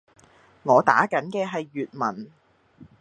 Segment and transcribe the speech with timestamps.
[0.63, 2.31] 我打緊嘅係粵文